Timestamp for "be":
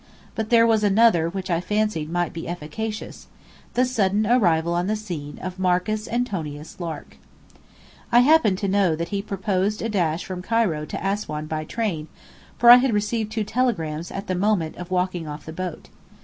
2.33-2.47